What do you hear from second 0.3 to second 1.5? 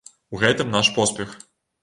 У гэтым наш поспех.